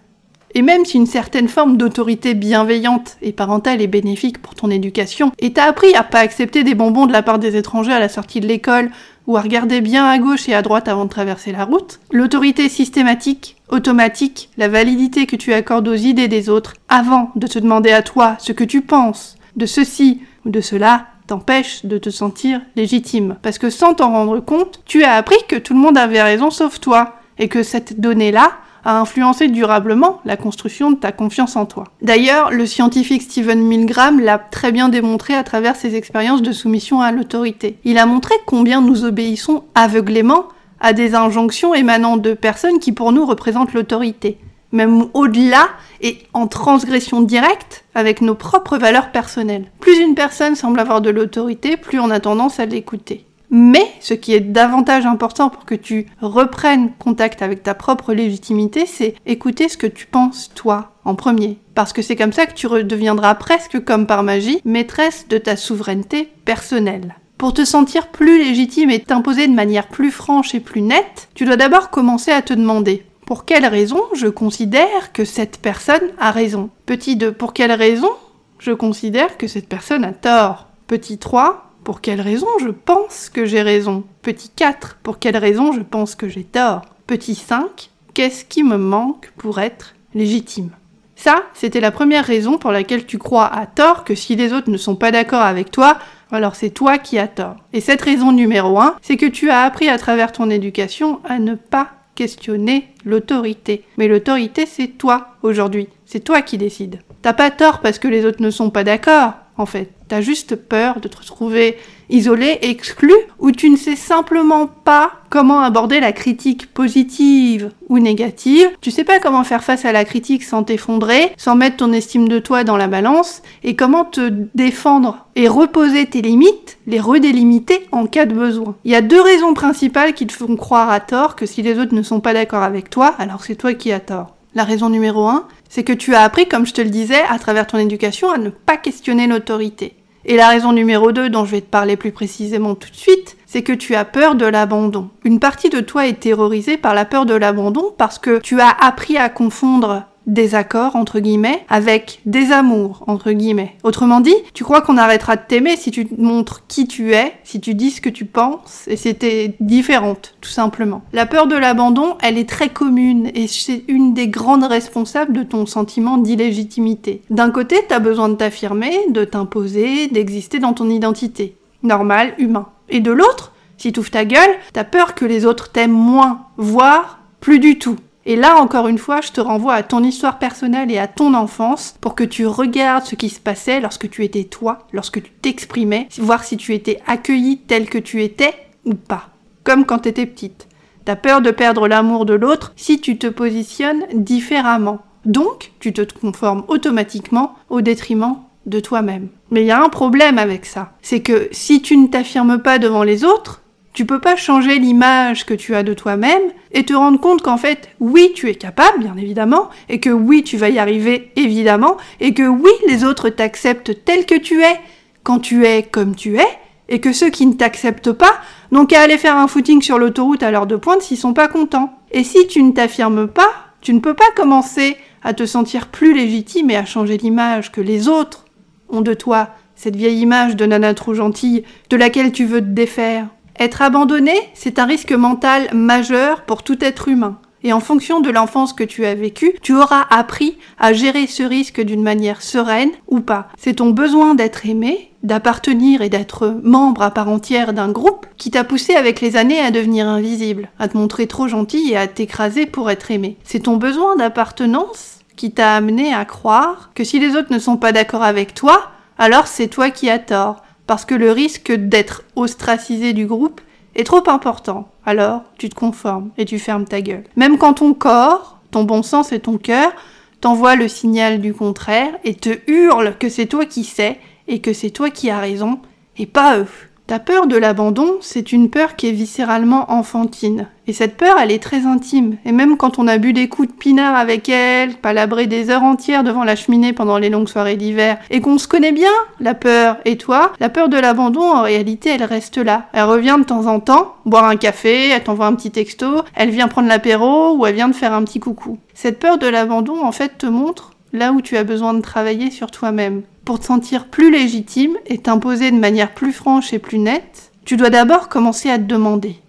Et 0.54 0.62
même 0.62 0.84
si 0.84 0.98
une 0.98 1.06
certaine 1.06 1.48
forme 1.48 1.78
d'autorité 1.78 2.34
bienveillante 2.34 3.16
et 3.22 3.32
parentale 3.32 3.82
est 3.82 3.88
bénéfique 3.88 4.42
pour 4.42 4.56
ton 4.56 4.70
éducation, 4.70 5.32
et 5.40 5.54
t'as 5.54 5.70
appris 5.70 5.94
à 5.96 6.04
pas 6.04 6.20
accepter 6.20 6.66
des 6.66 6.76
bonbons 6.76 7.06
de 7.06 7.14
la 7.14 7.24
part 7.24 7.40
des 7.40 7.56
étrangers 7.56 7.94
à 7.94 8.00
la 8.00 8.10
sortie 8.10 8.42
de 8.42 8.48
l'école, 8.48 8.92
ou 9.28 9.38
à 9.38 9.42
regarder 9.42 9.82
bien 9.82 10.06
à 10.06 10.18
gauche 10.18 10.50
et 10.50 10.54
à 10.54 10.62
droite 10.62 10.88
avant 10.88 11.06
de 11.06 11.10
traverser 11.10 11.52
la 11.52 11.66
route, 11.66 12.00
l'autorité 12.12 12.70
systématique 12.70 13.56
automatique 13.70 14.50
la 14.58 14.68
validité 14.68 15.26
que 15.26 15.36
tu 15.36 15.54
accordes 15.54 15.88
aux 15.88 15.96
idées 15.96 16.28
des 16.28 16.50
autres 16.50 16.74
avant 16.90 17.32
de 17.36 17.48
te 17.48 17.60
demander 17.60 17.92
à 17.92 18.02
toi 18.02 18.36
ce 18.40 18.52
que 18.52 18.64
tu 18.64 18.82
penses 18.82 19.38
de 19.56 19.66
ceci 19.66 20.22
ou 20.46 20.50
de 20.50 20.62
cela 20.62 21.08
t'empêche 21.28 21.86
de 21.86 21.98
te 21.98 22.10
sentir 22.10 22.62
légitime. 22.76 23.38
Parce 23.42 23.58
que 23.58 23.70
sans 23.70 23.94
t'en 23.94 24.12
rendre 24.12 24.40
compte, 24.42 24.82
tu 24.86 25.04
as 25.04 25.14
appris 25.14 25.38
que 25.48 25.56
tout 25.56 25.74
le 25.74 25.80
monde 25.80 25.98
avait 25.98 26.22
raison 26.22 26.52
sauf 26.52 26.80
toi, 26.82 27.22
et 27.42 27.48
que 27.48 27.64
cette 27.64 28.00
donnée-là 28.00 28.52
a 28.84 29.00
influencé 29.00 29.48
durablement 29.48 30.22
la 30.26 30.38
construction 30.38 30.92
de 30.92 30.98
ta 30.98 31.12
confiance 31.12 31.56
en 31.56 31.66
toi. 31.66 31.86
D'ailleurs, 32.02 32.52
le 32.52 32.66
scientifique 32.66 33.24
Stephen 33.24 33.62
Milgram 33.62 34.20
l'a 34.20 34.40
très 34.40 34.72
bien 34.72 34.90
démontré 34.90 35.34
à 35.34 35.44
travers 35.44 35.76
ses 35.76 35.96
expériences 35.96 36.42
de 36.42 36.52
soumission 36.52 37.02
à 37.02 37.12
l'autorité. 37.12 37.78
Il 37.84 37.98
a 37.98 38.06
montré 38.06 38.36
combien 38.46 38.82
nous 38.82 39.06
obéissons 39.06 39.64
aveuglément 39.76 40.46
à 40.80 40.94
des 40.94 41.16
injonctions 41.16 41.74
émanant 41.74 42.18
de 42.18 42.34
personnes 42.34 42.80
qui 42.80 42.92
pour 42.92 43.12
nous 43.12 43.26
représentent 43.26 43.74
l'autorité, 43.74 44.38
même 44.72 45.06
au-delà 45.14 45.70
et 46.02 46.18
en 46.34 46.48
transgression 46.48 47.22
directe 47.22 47.86
avec 47.94 48.22
nos 48.22 48.36
propres 48.36 48.78
valeurs 48.78 49.12
personnelles. 49.12 49.72
Plus 49.80 50.00
une 50.00 50.16
personne 50.16 50.56
semble 50.56 50.80
avoir 50.80 51.02
de 51.02 51.10
l'autorité, 51.10 51.78
plus 51.78 52.00
on 52.00 52.10
a 52.10 52.20
tendance 52.20 52.60
à 52.60 52.66
l'écouter. 52.66 53.26
Mais 53.52 53.86
ce 54.00 54.14
qui 54.14 54.34
est 54.34 54.40
davantage 54.40 55.06
important 55.06 55.50
pour 55.50 55.66
que 55.66 55.76
tu 55.76 56.08
reprennes 56.22 56.92
contact 56.98 57.42
avec 57.42 57.64
ta 57.64 57.74
propre 57.74 58.14
légitimité, 58.14 58.86
c'est 58.86 59.16
écouter 59.26 59.68
ce 59.68 59.76
que 59.78 59.88
tu 59.88 60.06
penses 60.06 60.50
toi 60.56 60.94
en 61.04 61.16
premier. 61.16 61.58
Parce 61.76 61.92
que 61.92 62.02
c'est 62.02 62.16
comme 62.16 62.32
ça 62.32 62.46
que 62.46 62.54
tu 62.54 62.66
redeviendras 62.68 63.36
presque 63.36 63.84
comme 63.84 64.08
par 64.08 64.24
magie 64.24 64.62
maîtresse 64.64 65.28
de 65.28 65.38
ta 65.38 65.58
souveraineté 65.58 66.30
personnelle. 66.46 67.16
Pour 67.38 67.54
te 67.54 67.66
sentir 67.66 68.08
plus 68.08 68.38
légitime 68.38 68.90
et 68.90 69.00
t'imposer 69.00 69.48
de 69.48 69.54
manière 69.54 69.88
plus 69.88 70.12
franche 70.12 70.56
et 70.56 70.60
plus 70.62 70.82
nette, 70.82 71.28
tu 71.34 71.44
dois 71.44 71.58
d'abord 71.58 71.90
commencer 71.90 72.32
à 72.32 72.42
te 72.42 72.54
demander 72.54 73.04
pour 73.26 73.46
quelle 73.46 73.66
raison 73.66 74.02
je 74.14 74.28
considère 74.28 75.12
que 75.12 75.26
cette 75.26 75.60
personne 75.60 76.12
a 76.20 76.32
raison? 76.32 76.70
Petit 76.86 77.16
2, 77.16 77.32
pour 77.32 77.54
quelle 77.54 77.72
raison 77.72 78.12
je 78.60 78.72
considère 78.72 79.38
que 79.38 79.48
cette 79.48 79.68
personne 79.68 80.06
a 80.06 80.14
tort? 80.14 80.68
Petit 80.88 81.18
3, 81.18 81.71
pour 81.84 82.02
quelle 82.02 82.22
raison 82.22 82.48
je 82.60 82.70
pense 82.70 83.30
que 83.30 83.46
j'ai 83.46 83.62
raison? 83.62 84.04
Petit 84.22 84.50
4, 84.56 84.98
pour 85.04 85.20
quelle 85.20 85.38
raison 85.38 85.72
je 85.72 85.82
pense 85.82 86.16
que 86.16 86.30
j'ai 86.30 86.44
tort? 86.44 86.84
Petit 87.08 87.36
5, 87.36 87.90
qu'est-ce 88.14 88.46
qui 88.46 88.64
me 88.64 88.78
manque 88.78 89.32
pour 89.38 89.60
être 89.60 89.96
légitime? 90.14 90.72
Ça, 91.16 91.44
c'était 91.54 91.82
la 91.82 91.92
première 91.92 92.26
raison 92.26 92.58
pour 92.58 92.72
laquelle 92.72 93.06
tu 93.06 93.18
crois 93.18 93.46
à 93.46 93.66
tort 93.68 94.04
que 94.04 94.16
si 94.16 94.36
les 94.36 94.54
autres 94.54 94.72
ne 94.72 94.78
sont 94.78 94.96
pas 94.96 95.12
d'accord 95.12 95.42
avec 95.42 95.70
toi, 95.70 96.00
alors 96.32 96.56
c'est 96.56 96.72
toi 96.72 96.98
qui 96.98 97.20
as 97.20 97.28
tort. 97.28 97.58
Et 97.74 97.82
cette 97.82 98.02
raison 98.02 98.32
numéro 98.32 98.80
un, 98.80 98.96
c'est 99.02 99.18
que 99.18 99.26
tu 99.26 99.50
as 99.50 99.62
appris 99.62 99.90
à 99.90 99.98
travers 99.98 100.32
ton 100.32 100.50
éducation 100.50 101.20
à 101.24 101.38
ne 101.38 101.56
pas 101.56 101.90
questionner 102.16 102.88
l'autorité. 103.06 103.84
Mais 103.98 104.08
l'autorité, 104.08 104.66
c'est 104.66 104.88
toi 104.88 105.36
aujourd'hui. 105.44 105.90
C'est 106.06 106.22
toi 106.22 106.42
qui 106.42 106.58
décides. 106.58 107.02
T'as 107.22 107.34
pas 107.34 107.52
tort 107.52 107.82
parce 107.82 108.00
que 108.00 108.08
les 108.08 108.26
autres 108.26 108.42
ne 108.42 108.50
sont 108.50 108.70
pas 108.70 108.84
d'accord, 108.84 109.34
en 109.58 109.66
fait. 109.66 109.92
T'as 110.12 110.20
juste 110.20 110.58
peur 110.58 111.00
de 111.00 111.08
te 111.08 111.16
retrouver 111.16 111.78
isolé, 112.10 112.60
exclu, 112.64 113.14
ou 113.40 113.52
tu 113.52 113.70
ne 113.70 113.78
sais 113.78 113.96
simplement 113.96 114.68
pas 114.68 115.14
comment 115.30 115.62
aborder 115.62 116.02
la 116.02 116.12
critique 116.12 116.74
positive 116.74 117.72
ou 117.88 117.98
négative. 117.98 118.68
Tu 118.82 118.92
sais 118.92 119.06
pas 119.06 119.22
comment 119.22 119.46
faire 119.46 119.64
face 119.64 119.86
à 119.86 119.94
la 119.94 120.04
critique 120.04 120.44
sans 120.44 120.64
t'effondrer, 120.64 121.32
sans 121.38 121.56
mettre 121.56 121.78
ton 121.78 121.94
estime 121.94 122.28
de 122.28 122.40
toi 122.40 122.66
dans 122.66 122.76
la 122.76 122.90
balance, 122.90 123.42
et 123.64 123.78
comment 123.78 124.04
te 124.04 124.34
défendre 124.54 125.28
et 125.38 125.48
reposer 125.48 126.06
tes 126.08 126.22
limites, 126.22 126.78
les 126.88 127.00
redélimiter 127.00 127.88
en 127.94 128.06
cas 128.06 128.26
de 128.26 128.34
besoin. 128.34 128.76
Il 128.84 128.92
y 128.92 128.96
a 128.96 129.02
deux 129.02 129.22
raisons 129.22 129.54
principales 129.54 130.14
qui 130.14 130.28
te 130.28 130.34
font 130.34 130.58
croire 130.58 130.90
à 130.90 131.00
tort 131.00 131.38
que 131.38 131.46
si 131.46 131.62
les 131.62 131.80
autres 131.80 131.96
ne 131.96 132.04
sont 132.04 132.20
pas 132.20 132.34
d'accord 132.34 132.64
avec 132.64 132.90
toi, 132.90 133.16
alors 133.18 133.46
c'est 133.46 133.56
toi 133.56 133.74
qui 133.74 133.94
as 133.94 134.02
tort. 134.02 134.36
La 134.56 134.66
raison 134.66 134.90
numéro 134.90 135.30
un, 135.30 135.48
c'est 135.70 135.86
que 135.86 135.94
tu 135.94 136.14
as 136.14 136.24
appris, 136.24 136.50
comme 136.50 136.66
je 136.66 136.74
te 136.74 136.82
le 136.82 136.90
disais, 136.90 137.22
à 137.30 137.40
travers 137.40 137.66
ton 137.66 137.78
éducation, 137.78 138.30
à 138.30 138.38
ne 138.38 138.50
pas 138.50 138.76
questionner 138.76 139.26
l'autorité. 139.26 139.96
Et 140.26 140.36
la 140.36 140.50
raison 140.50 140.72
numéro 140.72 141.12
2 141.12 141.30
dont 141.30 141.46
je 141.46 141.52
vais 141.52 141.62
te 141.62 141.70
parler 141.70 141.98
plus 141.98 142.12
précisément 142.12 142.76
tout 142.76 142.90
de 142.90 142.96
suite, 142.96 143.38
c'est 143.48 143.64
que 143.64 143.74
tu 143.74 143.96
as 143.96 144.06
peur 144.06 144.36
de 144.36 144.46
l'abandon. 144.46 145.10
Une 145.24 145.40
partie 145.40 145.70
de 145.70 145.80
toi 145.80 146.08
est 146.08 146.20
terrorisée 146.20 146.78
par 146.78 146.94
la 146.94 147.06
peur 147.06 147.26
de 147.26 147.34
l'abandon 147.34 147.94
parce 147.98 148.20
que 148.20 148.40
tu 148.40 148.62
as 148.62 148.70
appris 148.70 149.18
à 149.18 149.30
confondre 149.30 150.06
désaccord 150.28 150.96
entre 150.96 151.20
guillemets 151.20 151.66
avec 151.70 152.22
désamour 152.26 153.04
entre 153.08 153.32
guillemets. 153.32 153.76
Autrement 153.84 154.22
dit, 154.22 154.36
tu 154.54 154.64
crois 154.64 154.82
qu'on 154.82 154.98
arrêtera 154.98 155.36
de 155.36 155.42
t'aimer 155.48 155.78
si 155.78 155.92
tu 155.92 156.08
montres 156.18 156.64
qui 156.68 156.88
tu 156.88 157.14
es, 157.14 157.34
si 157.44 157.60
tu 157.60 157.74
dis 157.74 157.92
ce 157.92 158.02
que 158.02 158.10
tu 158.10 158.26
penses 158.26 158.88
et 158.88 158.98
c'était 158.98 159.56
différente 159.60 160.36
tout 160.42 160.50
simplement. 160.50 161.02
La 161.14 161.26
peur 161.26 161.48
de 161.48 161.56
l'abandon, 161.56 162.18
elle 162.22 162.38
est 162.38 162.50
très 162.50 162.70
commune 162.70 163.32
et 163.34 163.48
c'est 163.48 163.84
une 163.88 164.14
des 164.14 164.28
grandes 164.28 164.64
responsables 164.64 165.34
de 165.34 165.44
ton 165.44 165.66
sentiment 165.66 166.18
d'illégitimité. 166.18 167.22
D'un 167.30 167.52
côté, 167.52 167.78
t'as 167.88 168.00
besoin 168.00 168.30
de 168.30 168.36
t'affirmer, 168.36 168.96
de 169.10 169.24
t'imposer, 169.24 170.08
d'exister 170.08 170.60
dans 170.60 170.74
ton 170.74 170.90
identité. 170.90 171.56
Normal, 171.84 172.34
humain. 172.38 172.68
Et 172.90 173.00
de 173.00 173.12
l'autre, 173.12 173.54
si 173.78 173.92
tu 173.92 174.00
ouvres 174.00 174.12
ta 174.12 174.26
gueule, 174.26 174.52
t'as 174.74 174.84
peur 174.84 175.16
que 175.16 175.26
les 175.26 175.46
autres 175.46 175.72
t'aiment 175.72 175.92
moins, 175.92 176.46
voire 176.58 177.20
plus 177.40 177.60
du 177.60 177.80
tout. 177.80 177.96
Et 178.26 178.36
là, 178.36 178.58
encore 178.58 178.88
une 178.88 179.00
fois, 179.00 179.22
je 179.22 179.32
te 179.32 179.42
renvoie 179.42 179.74
à 179.74 179.84
ton 179.84 180.04
histoire 180.04 180.38
personnelle 180.38 180.92
et 180.92 181.00
à 181.00 181.08
ton 181.08 181.34
enfance 181.34 181.96
pour 182.02 182.14
que 182.14 182.24
tu 182.24 182.46
regardes 182.46 183.06
ce 183.06 183.16
qui 183.16 183.30
se 183.30 183.40
passait 183.40 183.80
lorsque 183.80 184.10
tu 184.10 184.24
étais 184.24 184.44
toi, 184.44 184.88
lorsque 184.94 185.24
tu 185.24 185.32
t'exprimais, 185.42 186.08
voir 186.20 186.44
si 186.44 186.58
tu 186.58 186.74
étais 186.74 187.00
accueilli 187.08 187.58
tel 187.58 187.90
que 187.90 187.98
tu 187.98 188.24
étais 188.24 188.54
ou 188.86 188.94
pas. 188.94 189.30
comme 189.64 189.86
quand 189.86 190.00
t'étais 190.00 190.26
petite. 190.26 190.68
T'as 191.06 191.16
peur 191.16 191.42
de 191.42 191.52
perdre 191.52 191.88
l'amour 191.88 192.26
de 192.26 192.34
l'autre 192.34 192.74
si 192.76 193.00
tu 193.00 193.18
te 193.18 193.28
positionnes 193.28 194.06
différemment. 194.14 195.00
Donc, 195.26 195.72
tu 195.80 195.94
te 195.94 196.02
conformes 196.20 196.64
automatiquement 196.68 197.56
au 197.70 197.82
détriment 197.82 198.38
de 198.66 198.80
toi-même. 198.80 199.28
Mais 199.50 199.62
il 199.62 199.68
y 199.68 199.72
a 199.72 199.84
un 199.84 199.90
problème 199.90 200.38
avec 200.38 200.66
ça. 200.66 200.94
C'est 201.02 201.22
que 201.22 201.48
si 201.52 201.82
tu 201.82 201.98
ne 201.98 202.08
t'affirmes 202.08 202.62
pas 202.62 202.80
devant 202.80 203.04
les 203.04 203.24
autres, 203.24 203.61
tu 203.94 204.06
peux 204.06 204.20
pas 204.20 204.36
changer 204.36 204.80
l'image 204.80 205.46
que 205.46 205.54
tu 205.54 205.76
as 205.76 205.84
de 205.84 205.94
toi-même 205.94 206.42
et 206.72 206.84
te 206.84 206.94
rendre 206.94 207.20
compte 207.20 207.42
qu'en 207.42 207.58
fait, 207.58 207.90
oui, 208.00 208.32
tu 208.34 208.50
es 208.50 208.56
capable, 208.56 209.00
bien 209.00 209.18
évidemment, 209.18 209.70
et 209.90 210.00
que 210.00 210.10
oui, 210.10 210.44
tu 210.44 210.58
vas 210.58 210.70
y 210.70 210.80
arriver, 210.80 211.32
évidemment, 211.36 211.98
et 212.20 212.34
que 212.34 212.48
oui, 212.48 212.72
les 212.88 213.04
autres 213.04 213.30
t'acceptent 213.30 214.06
tel 214.06 214.26
que 214.26 214.38
tu 214.38 214.64
es, 214.64 214.80
quand 215.24 215.40
tu 215.40 215.66
es 215.66 215.84
comme 215.84 216.16
tu 216.16 216.38
es, 216.38 216.48
et 216.88 217.00
que 217.00 217.14
ceux 217.14 217.30
qui 217.30 217.46
ne 217.46 217.54
t'acceptent 217.54 218.12
pas 218.12 218.34
n'ont 218.72 218.86
qu'à 218.86 219.02
aller 219.02 219.18
faire 219.18 219.38
un 219.38 219.48
footing 219.48 219.82
sur 219.82 219.98
l'autoroute 219.98 220.44
à 220.44 220.52
l'heure 220.52 220.68
de 220.68 220.76
pointe 220.76 221.02
s'ils 221.02 221.18
sont 221.18 221.34
pas 221.34 221.48
contents. 221.48 221.94
Et 222.12 222.24
si 222.24 222.48
tu 222.48 222.62
ne 222.64 222.72
t'affirmes 222.72 223.28
pas, 223.28 223.50
tu 223.82 223.94
ne 223.94 224.00
peux 224.00 224.14
pas 224.14 224.30
commencer 224.36 224.98
à 225.24 225.34
te 225.34 225.46
sentir 225.46 225.88
plus 225.88 226.14
légitime 226.14 226.70
et 226.70 226.76
à 226.76 226.86
changer 226.86 227.18
l'image 227.18 227.72
que 227.72 227.82
les 227.82 228.08
autres 228.08 228.46
ont 228.90 229.02
de 229.02 229.14
toi, 229.14 229.50
cette 229.76 229.96
vieille 229.96 230.20
image 230.20 230.56
de 230.56 230.66
nana 230.66 230.94
trop 230.94 231.14
gentille 231.14 231.64
de 231.90 231.98
laquelle 231.98 232.32
tu 232.32 232.46
veux 232.46 232.62
te 232.62 232.66
défaire. 232.66 233.28
Être 233.60 233.82
abandonné, 233.82 234.34
c'est 234.54 234.80
un 234.80 234.86
risque 234.86 235.12
mental 235.12 235.68
majeur 235.74 236.44
pour 236.44 236.64
tout 236.64 236.84
être 236.84 237.08
humain. 237.08 237.38
Et 237.64 237.74
en 237.74 237.80
fonction 237.80 238.22
de 238.22 238.32
l'enfance 238.32 238.74
que 238.74 238.84
tu 238.84 239.06
as 239.06 239.14
vécue, 239.14 239.54
tu 239.62 239.76
auras 239.76 240.08
appris 240.10 240.58
à 240.80 240.94
gérer 240.94 241.28
ce 241.28 241.44
risque 241.44 241.80
d'une 241.80 242.02
manière 242.02 242.42
sereine 242.42 242.90
ou 243.08 243.20
pas. 243.20 243.50
C'est 243.58 243.76
ton 243.76 243.92
besoin 243.92 244.34
d'être 244.34 244.66
aimé, 244.66 245.12
d'appartenir 245.22 246.02
et 246.02 246.10
d'être 246.10 246.60
membre 246.64 247.04
à 247.04 247.12
part 247.12 247.30
entière 247.30 247.74
d'un 247.74 247.92
groupe 247.92 248.26
qui 248.38 248.50
t'a 248.50 248.64
poussé 248.64 248.96
avec 248.96 249.22
les 249.22 249.38
années 249.38 249.60
à 249.60 249.70
devenir 249.70 250.08
invisible, 250.08 250.70
à 250.80 250.88
te 250.88 250.98
montrer 250.98 251.28
trop 251.28 251.48
gentil 251.48 251.92
et 251.92 251.98
à 251.98 252.08
t'écraser 252.08 252.66
pour 252.66 252.90
être 252.90 253.12
aimé. 253.12 253.38
C'est 253.44 253.64
ton 253.64 253.78
besoin 253.78 254.16
d'appartenance 254.16 255.20
qui 255.36 255.52
t'a 255.52 255.76
amené 255.76 256.14
à 256.14 256.26
croire 256.26 256.90
que 256.96 257.04
si 257.04 257.20
les 257.20 257.36
autres 257.36 257.54
ne 257.54 257.60
sont 257.60 257.78
pas 257.78 257.92
d'accord 257.92 258.24
avec 258.24 258.56
toi, 258.56 258.92
alors 259.20 259.46
c'est 259.46 259.68
toi 259.68 259.92
qui 259.92 260.10
as 260.10 260.20
tort, 260.20 260.64
parce 260.92 261.06
que 261.06 261.16
le 261.16 261.32
risque 261.32 261.72
d'être 261.72 262.26
ostracisé 262.36 263.14
du 263.14 263.26
groupe 263.26 263.62
est 263.96 264.04
trop 264.04 264.30
important. 264.30 264.90
Alors, 265.06 265.44
tu 265.58 265.70
te 265.70 265.74
conformes 265.74 266.32
et 266.38 266.44
tu 266.44 266.60
fermes 266.60 266.84
ta 266.84 267.00
gueule. 267.00 267.24
Même 267.38 267.58
quand 267.58 267.76
ton 267.76 267.94
corps, 267.94 268.60
ton 268.72 268.84
bon 268.84 269.02
sens 269.02 269.32
et 269.32 269.40
ton 269.40 269.58
cœur 269.58 269.94
t'envoient 270.42 270.76
le 270.76 270.90
signal 270.90 271.40
du 271.40 271.54
contraire 271.54 272.14
et 272.26 272.36
te 272.36 272.50
hurlent 272.68 273.16
que 273.18 273.30
c'est 273.30 273.46
toi 273.46 273.66
qui 273.66 273.86
sais 273.86 274.20
et 274.50 274.60
que 274.60 274.74
c'est 274.74 274.90
toi 274.90 275.10
qui 275.10 275.30
as 275.30 275.40
raison 275.40 275.80
et 276.18 276.26
pas 276.26 276.58
eux. 276.58 276.68
Ta 277.12 277.20
peur 277.20 277.46
de 277.46 277.58
l'abandon, 277.58 278.20
c'est 278.22 278.54
une 278.54 278.70
peur 278.70 278.96
qui 278.96 279.10
est 279.10 279.12
viscéralement 279.12 279.92
enfantine. 279.92 280.70
Et 280.88 280.94
cette 280.94 281.18
peur, 281.18 281.36
elle 281.42 281.52
est 281.52 281.62
très 281.62 281.86
intime. 281.86 282.38
Et 282.46 282.54
même 282.54 282.78
quand 282.78 283.00
on 283.00 283.08
a 283.10 283.18
bu 283.18 283.34
des 283.34 283.50
coups 283.50 283.68
de 283.68 283.74
pinard 283.74 284.16
avec 284.16 284.48
elle, 284.48 284.96
palabré 284.96 285.46
des 285.46 285.70
heures 285.70 285.84
entières 285.84 286.24
devant 286.24 286.46
la 286.46 286.56
cheminée 286.56 286.94
pendant 286.94 287.18
les 287.18 287.30
longues 287.30 287.50
soirées 287.50 287.76
d'hiver, 287.76 288.18
et 288.30 288.40
qu'on 288.40 288.58
se 288.58 288.70
connaît 288.70 288.94
bien, 288.94 289.12
la 289.42 289.56
peur 289.56 289.98
et 290.06 290.16
toi, 290.16 290.54
la 290.62 290.70
peur 290.70 290.88
de 290.88 290.98
l'abandon, 290.98 291.42
en 291.42 291.64
réalité, 291.64 292.12
elle 292.12 292.24
reste 292.24 292.58
là. 292.58 292.86
Elle 292.94 293.04
revient 293.04 293.36
de 293.40 293.44
temps 293.44 293.66
en 293.66 293.82
temps, 293.82 294.16
boire 294.26 294.46
un 294.46 294.56
café, 294.56 295.10
elle 295.10 295.24
t'envoie 295.24 295.48
un 295.48 295.56
petit 295.56 295.72
texto, 295.72 296.22
elle 296.34 296.50
vient 296.50 296.70
prendre 296.70 296.88
l'apéro, 296.88 297.58
ou 297.58 297.66
elle 297.66 297.76
vient 297.76 297.90
de 297.90 297.94
faire 297.94 298.14
un 298.14 298.24
petit 298.24 298.40
coucou. 298.40 298.78
Cette 298.94 299.20
peur 299.20 299.38
de 299.38 299.48
l'abandon, 299.48 300.02
en 300.02 300.14
fait, 300.14 300.38
te 300.38 300.46
montre 300.46 300.91
là 301.14 301.34
où 301.34 301.42
tu 301.42 301.58
as 301.58 301.64
besoin 301.64 301.94
de 301.94 302.02
travailler 302.02 302.52
sur 302.52 302.72
toi-même. 302.72 303.24
Pour 303.46 303.60
te 303.60 303.66
sentir 303.66 304.08
plus 304.08 304.32
légitime 304.32 304.96
et 305.06 305.18
t'imposer 305.18 305.72
de 305.72 305.78
manière 305.78 306.14
plus 306.14 306.34
franche 306.34 306.74
et 306.74 306.80
plus 306.80 307.00
nette, 307.00 307.52
tu 307.66 307.78
dois 307.78 307.90
d'abord 307.90 308.30
commencer 308.30 308.70
à 308.70 308.78
te 308.78 308.84
demander. 308.84 309.40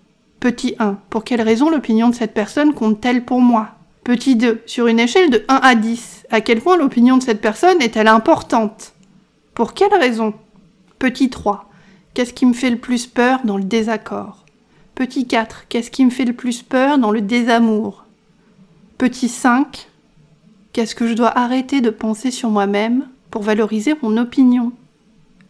Petit 0.41 0.75
1. 0.79 0.99
Pour 1.09 1.25
quelle 1.25 1.41
raison 1.41 1.71
l'opinion 1.71 2.09
de 2.09 2.15
cette 2.15 2.35
personne 2.35 2.75
compte-t-elle 2.75 3.25
pour 3.25 3.41
moi? 3.41 3.69
Petit 4.05 4.35
2. 4.35 4.63
Sur 4.67 4.89
une 4.89 4.99
échelle 4.99 5.31
de 5.31 5.45
1 5.49 5.55
à 5.55 5.75
10, 5.77 6.27
à 6.31 6.41
quel 6.41 6.61
point 6.61 6.77
l'opinion 6.77 7.17
de 7.19 7.23
cette 7.23 7.41
personne 7.41 7.81
est-elle 7.81 8.09
importante? 8.09 8.95
Pour 9.55 9.75
quelle 9.75 9.95
raison? 9.95 10.35
Petit 10.99 11.31
3. 11.31 11.71
Qu'est-ce 12.15 12.35
qui 12.35 12.47
me 12.47 12.53
fait 12.53 12.71
le 12.71 12.79
plus 12.79 13.07
peur 13.07 13.41
dans 13.45 13.57
le 13.57 13.65
désaccord? 13.65 14.45
Petit 14.95 15.27
4. 15.27 15.67
Qu'est-ce 15.69 15.91
qui 15.91 16.05
me 16.05 16.11
fait 16.11 16.25
le 16.25 16.33
plus 16.33 16.63
peur 16.63 16.99
dans 16.99 17.13
le 17.13 17.21
désamour? 17.21 18.05
Petit 18.99 19.29
5. 19.29 19.89
Qu'est-ce 20.73 20.95
que 20.95 21.07
je 21.07 21.13
dois 21.13 21.39
arrêter 21.39 21.83
de 21.83 21.91
penser 21.91 22.31
sur 22.31 22.49
moi-même 22.49 23.07
pour 23.31 23.43
valoriser 23.43 23.95
mon 24.01 24.17
opinion? 24.17 24.73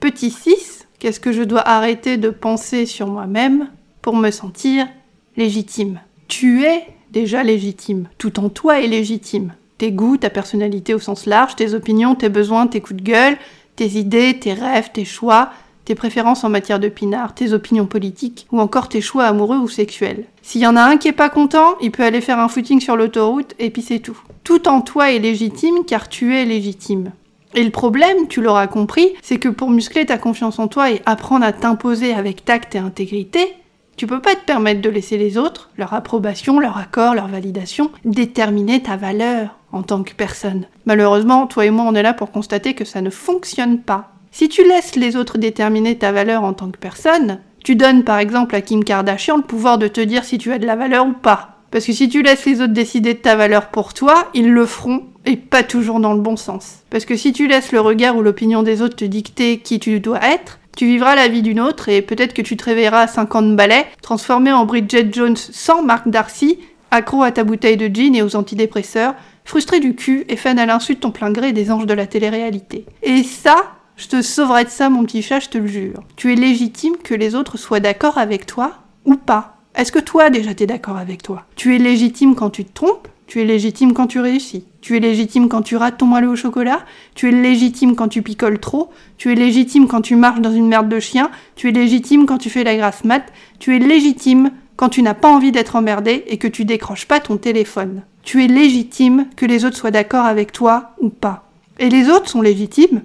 Petit 0.01 0.33
6, 0.33 0.89
qu'est-ce 0.99 1.21
que 1.21 1.31
je 1.31 1.45
dois 1.45 1.61
arrêter 1.61 2.17
de 2.17 2.29
penser 2.29 2.87
sur 2.87 3.07
moi-même 3.07 3.69
pour 4.01 4.17
me 4.17 4.33
sentir 4.33 4.89
légitime? 5.37 6.01
Tu 6.27 6.65
es 6.65 6.89
déjà 7.13 7.45
légitime. 7.45 8.09
Tout 8.19 8.41
en 8.41 8.49
toi 8.49 8.81
est 8.81 8.89
légitime. 8.89 9.55
Tes 9.79 9.93
goûts, 9.93 10.17
ta 10.17 10.29
personnalité 10.29 10.93
au 10.93 10.99
sens 10.99 11.27
large, 11.27 11.55
tes 11.55 11.75
opinions, 11.75 12.17
tes 12.17 12.29
besoins, 12.29 12.67
tes 12.67 12.81
coups 12.81 13.01
de 13.01 13.09
gueule, 13.09 13.37
tes 13.77 13.91
idées, 13.91 14.41
tes 14.41 14.55
rêves, 14.55 14.91
tes 14.93 15.05
choix, 15.05 15.53
tes 15.85 15.95
préférences 15.95 16.45
en 16.45 16.49
matière 16.49 16.81
de 16.81 16.89
pinard, 16.89 17.35
tes 17.35 17.53
opinions 17.53 17.87
politiques, 17.87 18.47
ou 18.53 18.61
encore 18.61 18.89
tes 18.89 19.01
choix 19.01 19.25
amoureux 19.25 19.59
ou 19.59 19.69
sexuels. 19.69 20.25
S'il 20.43 20.61
y 20.61 20.67
en 20.67 20.77
a 20.77 20.83
un 20.83 20.97
qui 20.97 21.09
est 21.09 21.13
pas 21.13 21.31
content, 21.31 21.77
il 21.81 21.91
peut 21.91 22.05
aller 22.05 22.21
faire 22.21 22.39
un 22.39 22.49
footing 22.49 22.81
sur 22.81 22.97
l'autoroute 22.97 23.55
et 23.59 23.71
puis 23.71 23.83
c'est 23.83 23.99
tout. 23.99 24.19
Tout 24.45 24.69
en 24.69 24.81
toi 24.81 25.13
est 25.13 25.19
légitime 25.19 25.85
car 25.87 26.09
tu 26.09 26.37
es 26.37 26.45
légitime. 26.45 27.13
Et 27.55 27.65
le 27.65 27.71
problème, 27.71 28.29
tu 28.29 28.41
l'auras 28.41 28.67
compris, 28.67 29.13
c'est 29.23 29.39
que 29.39 29.49
pour 29.49 29.71
muscler 29.71 30.07
ta 30.07 30.17
confiance 30.17 30.59
en 30.59 30.69
toi 30.69 30.91
et 30.91 31.03
apprendre 31.05 31.45
à 31.45 31.53
t'imposer 31.53 32.15
avec 32.15 32.45
tact 32.45 32.75
et 32.75 32.79
intégrité, 32.79 33.55
tu 33.97 34.07
peux 34.07 34.21
pas 34.21 34.35
te 34.35 34.45
permettre 34.45 34.81
de 34.81 34.89
laisser 34.89 35.19
les 35.19 35.37
autres, 35.37 35.71
leur 35.77 35.93
approbation, 35.93 36.59
leur 36.59 36.79
accord, 36.79 37.15
leur 37.15 37.29
validation, 37.29 37.91
déterminer 38.05 38.83
ta 38.83 38.97
valeur 38.97 39.59
en 39.71 39.83
tant 39.83 40.03
que 40.03 40.15
personne. 40.15 40.67
Malheureusement, 40.87 41.47
toi 41.47 41.67
et 41.67 41.71
moi, 41.71 41.85
on 41.87 41.95
est 41.95 42.03
là 42.03 42.15
pour 42.15 42.31
constater 42.31 42.75
que 42.75 42.87
ça 42.87 43.03
ne 43.03 43.11
fonctionne 43.11 43.79
pas. 43.79 44.13
Si 44.35 44.49
tu 44.49 44.67
laisses 44.67 44.97
les 44.97 45.17
autres 45.17 45.37
déterminer 45.37 45.99
ta 45.99 46.11
valeur 46.11 46.43
en 46.43 46.55
tant 46.55 46.71
que 46.71 46.79
personne, 46.79 47.41
tu 47.63 47.77
donnes 47.77 48.03
par 48.03 48.19
exemple 48.19 48.55
à 48.55 48.63
Kim 48.63 48.83
Kardashian 48.83 49.37
le 49.37 49.43
pouvoir 49.43 49.77
de 49.77 49.89
te 49.89 50.01
dire 50.01 50.25
si 50.25 50.39
tu 50.39 50.51
as 50.53 50.59
de 50.59 50.65
la 50.65 50.75
valeur 50.75 51.07
ou 51.07 51.13
pas. 51.13 51.59
Parce 51.71 51.85
que 51.85 51.93
si 51.93 52.09
tu 52.09 52.23
laisses 52.23 52.47
les 52.47 52.63
autres 52.63 52.73
décider 52.73 53.13
de 53.13 53.19
ta 53.19 53.37
valeur 53.37 53.69
pour 53.69 53.93
toi, 53.93 54.31
ils 54.33 54.51
le 54.51 54.65
feront 54.65 55.05
et 55.27 55.37
pas 55.37 55.63
toujours 55.63 56.01
dans 56.01 56.15
le 56.15 56.21
bon 56.21 56.39
sens. 56.39 56.79
Parce 56.89 57.05
que 57.05 57.15
si 57.15 57.35
tu 57.35 57.47
laisses 57.47 57.73
le 57.73 57.81
regard 57.81 58.17
ou 58.17 58.23
l'opinion 58.23 58.63
des 58.63 58.81
autres 58.81 58.97
te 58.97 59.05
dicter 59.05 59.59
qui 59.59 59.79
tu 59.79 60.01
dois 60.01 60.21
être, 60.25 60.59
tu 60.77 60.87
vivras 60.87 61.15
la 61.15 61.29
vie 61.29 61.43
d'une 61.43 61.61
autre 61.61 61.91
et 61.91 62.01
peut-être 62.01 62.33
que 62.33 62.41
tu 62.41 62.57
te 62.57 62.65
réveilleras 62.65 63.03
à 63.03 63.07
50 63.09 63.55
balais, 63.55 63.87
transformé 64.01 64.51
en 64.51 64.65
Bridget 64.65 65.11
Jones 65.13 65.37
sans 65.37 65.83
Mark 65.83 66.09
Darcy, 66.09 66.59
accro 66.91 67.23
à 67.23 67.33
ta 67.33 67.45
bouteille 67.45 67.77
de 67.77 67.95
gin 67.95 68.15
et 68.15 68.23
aux 68.23 68.35
antidépresseurs, 68.35 69.15
frustré 69.45 69.79
du 69.79 69.95
cul 69.95 70.25
et 70.31 70.37
fan 70.37 70.59
à 70.59 70.65
l'insu 70.65 70.95
de 70.95 71.01
ton 71.01 71.11
plein 71.11 71.31
gré 71.31 71.53
des 71.53 71.71
anges 71.71 71.87
de 71.87 71.95
la 71.95 72.07
télé-réalité. 72.07 72.87
Et 73.03 73.23
ça, 73.23 73.57
je 74.03 74.09
te 74.09 74.21
sauverai 74.21 74.65
de 74.65 74.69
ça, 74.69 74.91
mon 74.91 75.05
petit 75.05 75.23
chat, 75.23 75.39
je 75.39 75.49
te 75.49 75.59
le 75.59 75.69
jure. 75.69 76.03
Tu 76.17 76.33
es 76.33 76.35
légitime 76.35 76.97
que 77.05 77.15
les 77.15 77.37
autres 77.37 77.57
soient 77.57 77.79
d'accord 77.79 78.19
avec 78.19 78.47
toi 78.47 78.73
ou 79.05 79.15
pas. 79.15 79.59
Est-ce 79.77 79.93
que 79.93 80.01
toi 80.01 80.29
déjà 80.29 80.55
t'es 80.55 80.67
d'accord 80.67 80.97
avec 80.97 81.23
toi? 81.23 81.45
Tu 81.55 81.77
es 81.77 81.79
légitime 81.79 82.35
quand 82.35 82.51
tu 82.51 82.65
te 82.65 82.73
trompes, 82.73 83.07
tu 83.29 83.41
es 83.41 83.45
légitime 83.45 83.93
quand 83.93 84.09
tu 84.09 84.19
réussis, 84.19 84.65
tu 84.81 84.97
es 84.97 85.01
légitime 85.01 85.49
quand 85.49 85.63
tu 85.63 85.77
rates 85.77 85.99
ton 85.99 86.07
moelleux 86.07 86.31
au 86.31 86.37
chocolat, 86.37 86.85
tu 87.15 87.29
es 87.29 87.31
légitime 87.31 87.95
quand 87.95 88.09
tu 88.09 88.23
picoles 88.23 88.59
trop, 88.59 88.91
tu 89.19 89.31
es 89.31 89.37
légitime 89.37 89.87
quand 89.87 90.03
tu 90.03 90.17
marches 90.17 90.41
dans 90.41 90.53
une 90.53 90.67
merde 90.67 90.89
de 90.89 90.99
chien, 90.99 91.31
tu 91.55 91.69
es 91.69 91.73
légitime 91.73 92.27
quand 92.27 92.39
tu 92.39 92.51
fais 92.51 92.65
la 92.65 92.75
grasse 92.75 93.05
mat, 93.05 93.23
tu 93.61 93.77
es 93.77 93.79
légitime 93.79 94.51
quand 94.75 94.89
tu 94.89 95.03
n'as 95.03 95.15
pas 95.15 95.31
envie 95.31 95.53
d'être 95.53 95.77
emmerdé 95.77 96.25
et 96.27 96.39
que 96.39 96.49
tu 96.49 96.65
décroches 96.65 97.07
pas 97.07 97.21
ton 97.21 97.37
téléphone. 97.37 98.03
Tu 98.25 98.45
es 98.45 98.49
légitime 98.49 99.27
que 99.37 99.47
les 99.47 99.65
autres 99.65 99.77
soient 99.77 99.93
d'accord 99.93 100.25
avec 100.25 100.51
toi 100.51 100.91
ou 101.01 101.09
pas. 101.09 101.49
Et 101.79 101.89
les 101.89 102.09
autres 102.09 102.29
sont 102.29 102.43
légitimes 102.43 103.03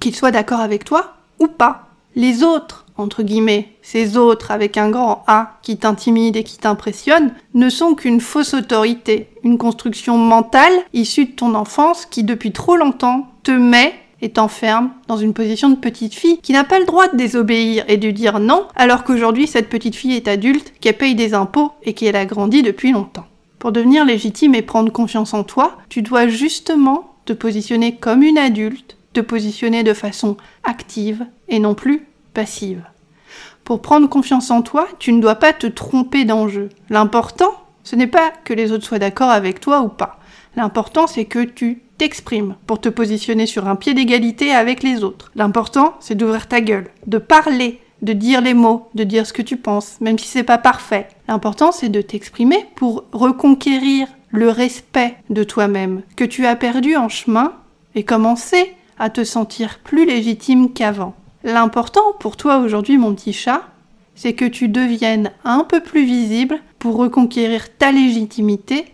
qu'ils 0.00 0.14
soient 0.14 0.30
d'accord 0.30 0.60
avec 0.60 0.84
toi 0.84 1.14
ou 1.38 1.46
pas. 1.46 1.88
Les 2.14 2.42
autres 2.42 2.84
entre 2.96 3.22
guillemets, 3.22 3.72
ces 3.82 4.16
autres 4.16 4.50
avec 4.50 4.76
un 4.76 4.90
grand 4.90 5.24
A 5.26 5.58
qui 5.62 5.76
t'intimident 5.76 6.38
et 6.38 6.44
qui 6.44 6.58
t'impressionnent, 6.58 7.32
ne 7.54 7.68
sont 7.68 7.94
qu'une 7.94 8.20
fausse 8.20 8.54
autorité, 8.54 9.28
une 9.42 9.58
construction 9.58 10.16
mentale 10.16 10.72
issue 10.92 11.26
de 11.26 11.32
ton 11.32 11.54
enfance 11.54 12.06
qui 12.06 12.22
depuis 12.22 12.52
trop 12.52 12.76
longtemps 12.76 13.28
te 13.42 13.50
met 13.50 13.94
et 14.22 14.30
t'enferme 14.30 14.90
dans 15.08 15.16
une 15.16 15.34
position 15.34 15.68
de 15.68 15.74
petite 15.74 16.14
fille 16.14 16.38
qui 16.38 16.52
n'a 16.52 16.64
pas 16.64 16.78
le 16.78 16.86
droit 16.86 17.08
de 17.08 17.16
désobéir 17.16 17.84
et 17.88 17.96
de 17.96 18.10
dire 18.10 18.38
non, 18.38 18.66
alors 18.76 19.02
qu'aujourd'hui 19.02 19.48
cette 19.48 19.68
petite 19.68 19.96
fille 19.96 20.14
est 20.14 20.28
adulte, 20.28 20.72
qu'elle 20.80 20.96
paye 20.96 21.16
des 21.16 21.34
impôts 21.34 21.72
et 21.82 21.94
qu'elle 21.94 22.16
a 22.16 22.26
grandi 22.26 22.62
depuis 22.62 22.92
longtemps. 22.92 23.26
Pour 23.58 23.72
devenir 23.72 24.04
légitime 24.04 24.54
et 24.54 24.62
prendre 24.62 24.92
confiance 24.92 25.34
en 25.34 25.42
toi, 25.42 25.78
tu 25.88 26.02
dois 26.02 26.28
justement 26.28 27.10
te 27.24 27.32
positionner 27.32 27.96
comme 27.96 28.22
une 28.22 28.38
adulte, 28.38 28.96
te 29.14 29.20
positionner 29.20 29.82
de 29.82 29.94
façon 29.94 30.36
active 30.62 31.26
et 31.48 31.58
non 31.58 31.74
plus 31.74 32.06
passive. 32.34 32.82
Pour 33.64 33.80
prendre 33.80 34.08
confiance 34.08 34.50
en 34.50 34.60
toi, 34.60 34.86
tu 34.98 35.12
ne 35.12 35.22
dois 35.22 35.36
pas 35.36 35.54
te 35.54 35.66
tromper 35.66 36.26
d'enjeu. 36.26 36.68
L'important, 36.90 37.54
ce 37.82 37.96
n'est 37.96 38.06
pas 38.06 38.32
que 38.44 38.52
les 38.52 38.72
autres 38.72 38.84
soient 38.84 38.98
d'accord 38.98 39.30
avec 39.30 39.60
toi 39.60 39.80
ou 39.80 39.88
pas. 39.88 40.18
L'important, 40.56 41.06
c'est 41.06 41.24
que 41.24 41.42
tu 41.42 41.82
t'exprimes 41.96 42.56
pour 42.66 42.80
te 42.80 42.88
positionner 42.88 43.46
sur 43.46 43.66
un 43.66 43.76
pied 43.76 43.94
d'égalité 43.94 44.52
avec 44.52 44.82
les 44.82 45.02
autres. 45.02 45.30
L'important, 45.34 45.94
c'est 46.00 46.14
d'ouvrir 46.14 46.46
ta 46.46 46.60
gueule, 46.60 46.90
de 47.06 47.18
parler, 47.18 47.80
de 48.02 48.12
dire 48.12 48.40
les 48.40 48.54
mots, 48.54 48.88
de 48.94 49.04
dire 49.04 49.26
ce 49.26 49.32
que 49.32 49.42
tu 49.42 49.56
penses, 49.56 50.00
même 50.00 50.18
si 50.18 50.28
c'est 50.28 50.42
pas 50.42 50.58
parfait. 50.58 51.08
L'important 51.28 51.72
c'est 51.72 51.88
de 51.88 52.02
t'exprimer 52.02 52.66
pour 52.76 53.04
reconquérir 53.12 54.08
le 54.30 54.50
respect 54.50 55.16
de 55.30 55.44
toi-même 55.44 56.02
que 56.16 56.24
tu 56.24 56.46
as 56.46 56.56
perdu 56.56 56.96
en 56.96 57.08
chemin 57.08 57.54
et 57.94 58.04
commencer 58.04 58.74
à 58.98 59.10
te 59.10 59.24
sentir 59.24 59.80
plus 59.80 60.06
légitime 60.06 60.72
qu'avant. 60.72 61.14
L'important 61.42 62.12
pour 62.20 62.36
toi 62.36 62.58
aujourd'hui, 62.58 62.98
mon 62.98 63.14
petit 63.14 63.32
chat, 63.32 63.62
c'est 64.14 64.34
que 64.34 64.44
tu 64.44 64.68
deviennes 64.68 65.32
un 65.44 65.64
peu 65.64 65.80
plus 65.80 66.04
visible 66.04 66.60
pour 66.78 66.96
reconquérir 66.96 67.76
ta 67.76 67.92
légitimité 67.92 68.86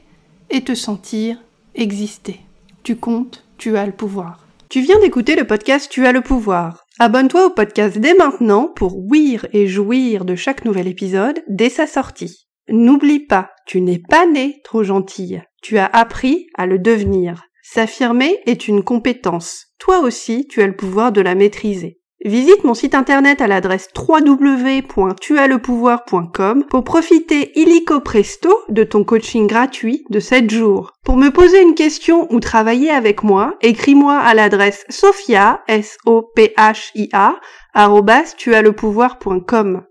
et 0.50 0.62
te 0.62 0.74
sentir 0.74 1.36
exister. 1.74 2.40
Tu 2.82 2.96
comptes, 2.96 3.44
tu 3.58 3.76
as 3.76 3.86
le 3.86 3.92
pouvoir. 3.92 4.46
Tu 4.68 4.80
viens 4.80 4.98
d'écouter 5.00 5.36
le 5.36 5.46
podcast 5.46 5.90
Tu 5.90 6.06
as 6.06 6.12
le 6.12 6.20
pouvoir. 6.20 6.86
Abonne-toi 6.98 7.46
au 7.46 7.50
podcast 7.50 7.98
dès 7.98 8.14
maintenant 8.14 8.68
pour 8.68 8.96
ouïr 8.96 9.46
et 9.52 9.66
jouir 9.66 10.24
de 10.24 10.36
chaque 10.36 10.64
nouvel 10.64 10.86
épisode 10.86 11.42
dès 11.48 11.70
sa 11.70 11.86
sortie. 11.86 12.46
N'oublie 12.68 13.20
pas, 13.20 13.50
tu 13.66 13.80
n'es 13.80 13.98
pas 13.98 14.26
né 14.26 14.60
trop 14.64 14.84
gentille. 14.84 15.42
Tu 15.62 15.78
as 15.78 15.86
appris 15.86 16.46
à 16.56 16.66
le 16.66 16.78
devenir. 16.78 17.42
S'affirmer 17.72 18.40
est 18.46 18.66
une 18.66 18.82
compétence. 18.82 19.66
Toi 19.78 20.00
aussi, 20.00 20.48
tu 20.48 20.60
as 20.60 20.66
le 20.66 20.74
pouvoir 20.74 21.12
de 21.12 21.20
la 21.20 21.36
maîtriser. 21.36 22.00
Visite 22.24 22.64
mon 22.64 22.74
site 22.74 22.96
internet 22.96 23.40
à 23.40 23.46
l'adresse 23.46 23.86
www.tuaslepouvoir.com 23.96 26.64
pour 26.68 26.82
profiter 26.82 27.52
illico 27.54 28.00
presto 28.00 28.58
de 28.70 28.82
ton 28.82 29.04
coaching 29.04 29.46
gratuit 29.46 30.04
de 30.10 30.18
7 30.18 30.50
jours. 30.50 30.90
Pour 31.04 31.16
me 31.16 31.30
poser 31.30 31.62
une 31.62 31.76
question 31.76 32.26
ou 32.32 32.40
travailler 32.40 32.90
avec 32.90 33.22
moi, 33.22 33.54
écris-moi 33.60 34.18
à 34.18 34.34
l'adresse 34.34 34.84
sophia, 34.88 35.62
s 35.68 35.96
o 36.06 36.28
p 36.34 36.52
h 36.58 36.90
i 36.96 37.08
a 37.12 37.38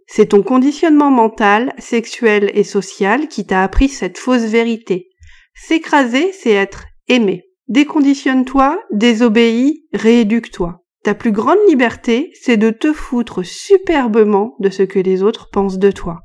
C'est 0.06 0.28
ton 0.28 0.44
conditionnement 0.44 1.12
mental, 1.12 1.74
sexuel 1.78 2.52
et 2.56 2.66
social 2.66 3.30
qui 3.30 3.46
t'a 3.46 3.64
appris 3.64 3.88
cette 3.88 4.18
fausse 4.18 4.44
vérité. 4.44 5.08
S'écraser, 5.56 6.34
c'est 6.34 6.52
être 6.52 6.84
aimé. 7.08 7.46
Déconditionne-toi, 7.70 8.82
désobéis, 8.92 9.86
rééduque-toi. 9.94 10.84
Ta 11.04 11.14
plus 11.14 11.32
grande 11.32 11.60
liberté, 11.70 12.32
c'est 12.34 12.58
de 12.58 12.72
te 12.72 12.92
foutre 12.92 13.46
superbement 13.46 14.56
de 14.60 14.70
ce 14.70 14.84
que 14.84 15.00
les 15.00 15.24
autres 15.24 15.50
pensent 15.52 15.80
de 15.80 15.92
toi. 15.92 16.20